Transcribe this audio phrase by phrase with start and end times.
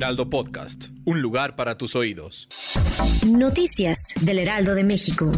[0.00, 2.48] Heraldo Podcast, un lugar para tus oídos.
[3.26, 5.30] Noticias del Heraldo de México.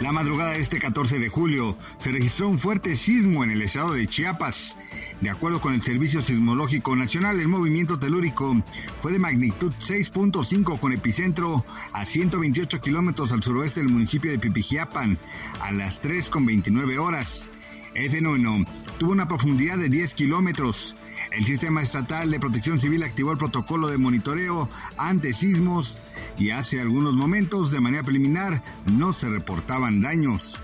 [0.00, 3.92] La madrugada de este 14 de julio se registró un fuerte sismo en el estado
[3.92, 4.76] de Chiapas.
[5.20, 8.60] De acuerdo con el Servicio Sismológico Nacional, el movimiento telúrico
[9.00, 15.18] fue de magnitud 6.5 con epicentro a 128 kilómetros al suroeste del municipio de Pipijiapan
[15.60, 17.48] a las 3.29 horas.
[17.94, 18.64] El fenómeno
[18.98, 20.96] tuvo una profundidad de 10 kilómetros.
[21.30, 25.98] El Sistema Estatal de Protección Civil activó el protocolo de monitoreo ante sismos
[26.38, 30.60] y hace algunos momentos, de manera preliminar, no se reportaban daños.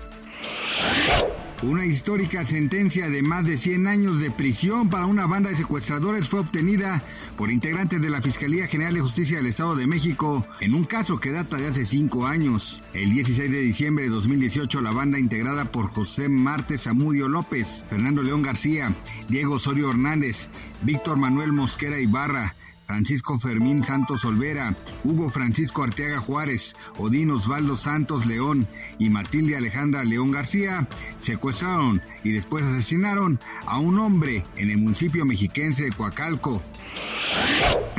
[1.63, 6.27] Una histórica sentencia de más de 100 años de prisión para una banda de secuestradores
[6.27, 7.03] fue obtenida
[7.37, 11.19] por integrantes de la Fiscalía General de Justicia del Estado de México en un caso
[11.19, 12.81] que data de hace cinco años.
[12.95, 18.23] El 16 de diciembre de 2018, la banda integrada por José Martes Zamudio López, Fernando
[18.23, 18.95] León García,
[19.29, 20.49] Diego Osorio Hernández,
[20.81, 22.55] Víctor Manuel Mosquera Ibarra,
[22.91, 24.75] Francisco Fermín Santos Olvera,
[25.05, 28.67] Hugo Francisco Arteaga Juárez, Odín Osvaldo Santos León
[28.99, 35.23] y Matilde Alejandra León García secuestraron y después asesinaron a un hombre en el municipio
[35.23, 36.61] mexiquense de Coacalco.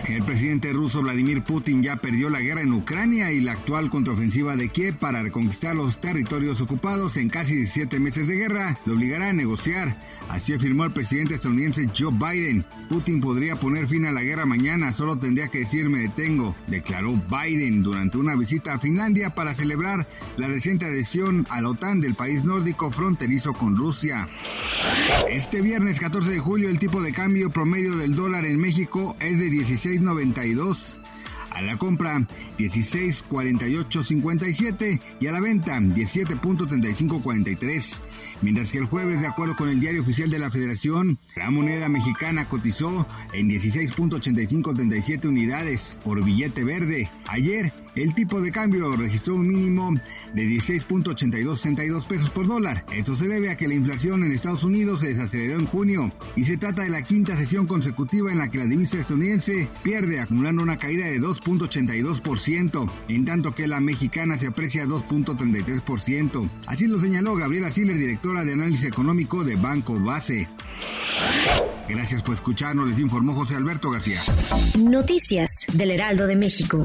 [0.09, 4.57] El presidente ruso Vladimir Putin ya perdió la guerra en Ucrania y la actual contraofensiva
[4.57, 9.29] de Kiev para reconquistar los territorios ocupados en casi 17 meses de guerra lo obligará
[9.29, 9.97] a negociar.
[10.29, 12.65] Así afirmó el presidente estadounidense Joe Biden.
[12.89, 17.21] Putin podría poner fin a la guerra mañana, solo tendría que decir me detengo, declaró
[17.31, 22.15] Biden durante una visita a Finlandia para celebrar la reciente adhesión a la OTAN del
[22.15, 24.29] país nórdico fronterizo con Rusia.
[25.29, 29.39] Este viernes 14 de julio el tipo de cambio promedio del dólar en México es
[29.39, 30.97] de 16.92.
[31.55, 32.27] A la compra
[32.59, 38.03] 16.4857 y a la venta 17.3543.
[38.41, 41.89] Mientras que el jueves, de acuerdo con el diario oficial de la Federación, la moneda
[41.89, 47.11] mexicana cotizó en 16.8537 unidades por billete verde.
[47.29, 49.95] Ayer el tipo de cambio registró un mínimo
[50.35, 52.85] de 16.8262 pesos por dólar.
[52.93, 56.45] Esto se debe a que la inflación en Estados Unidos se desaceleró en junio y
[56.45, 60.63] se trata de la quinta sesión consecutiva en la que la divisa estadounidense pierde acumulando
[60.63, 66.51] una caída de 2.82%, en tanto que la mexicana se aprecia 2.33%.
[66.67, 70.49] Así lo señaló Gabriela Siller, directora de análisis económico de Banco Base.
[71.89, 74.21] Gracias por escucharnos, les informó José Alberto García.
[74.79, 76.85] Noticias del Heraldo de México.